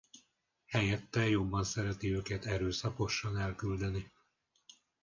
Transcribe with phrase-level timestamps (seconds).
[0.65, 4.11] Helyette jobban szereti őket erőszakosan elküldeni.